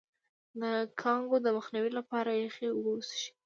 [0.61, 0.63] د
[1.01, 3.25] کانګو د مخنیوي لپاره یخې اوبه وڅښئ